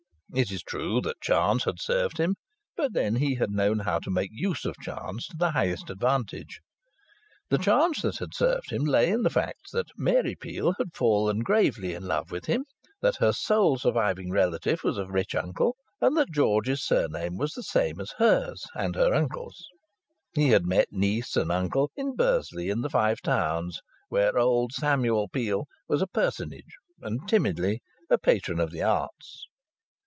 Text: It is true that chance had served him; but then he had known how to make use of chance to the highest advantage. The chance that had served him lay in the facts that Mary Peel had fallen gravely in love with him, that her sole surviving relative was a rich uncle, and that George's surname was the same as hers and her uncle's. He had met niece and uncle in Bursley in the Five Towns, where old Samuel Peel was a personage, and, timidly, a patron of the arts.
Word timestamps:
It 0.33 0.49
is 0.49 0.63
true 0.63 1.01
that 1.01 1.19
chance 1.19 1.65
had 1.65 1.81
served 1.81 2.17
him; 2.17 2.35
but 2.77 2.93
then 2.93 3.17
he 3.17 3.35
had 3.35 3.51
known 3.51 3.79
how 3.79 3.99
to 3.99 4.09
make 4.09 4.29
use 4.31 4.63
of 4.63 4.77
chance 4.79 5.27
to 5.27 5.35
the 5.35 5.51
highest 5.51 5.89
advantage. 5.89 6.61
The 7.49 7.57
chance 7.57 8.01
that 8.03 8.19
had 8.19 8.33
served 8.33 8.69
him 8.71 8.85
lay 8.85 9.09
in 9.09 9.23
the 9.23 9.29
facts 9.29 9.71
that 9.71 9.87
Mary 9.97 10.35
Peel 10.35 10.73
had 10.77 10.93
fallen 10.95 11.39
gravely 11.41 11.93
in 11.93 12.03
love 12.05 12.31
with 12.31 12.45
him, 12.45 12.63
that 13.01 13.17
her 13.17 13.33
sole 13.33 13.77
surviving 13.77 14.31
relative 14.31 14.85
was 14.85 14.97
a 14.97 15.05
rich 15.05 15.35
uncle, 15.35 15.75
and 15.99 16.15
that 16.15 16.31
George's 16.31 16.81
surname 16.81 17.35
was 17.35 17.51
the 17.51 17.63
same 17.63 17.99
as 17.99 18.13
hers 18.17 18.65
and 18.73 18.95
her 18.95 19.13
uncle's. 19.13 19.67
He 20.33 20.51
had 20.51 20.65
met 20.65 20.93
niece 20.93 21.35
and 21.35 21.51
uncle 21.51 21.91
in 21.97 22.15
Bursley 22.15 22.69
in 22.69 22.79
the 22.79 22.89
Five 22.89 23.21
Towns, 23.21 23.81
where 24.07 24.37
old 24.39 24.71
Samuel 24.71 25.27
Peel 25.27 25.65
was 25.89 26.01
a 26.01 26.07
personage, 26.07 26.77
and, 27.01 27.27
timidly, 27.27 27.81
a 28.09 28.17
patron 28.17 28.61
of 28.61 28.71
the 28.71 28.81
arts. 28.81 29.45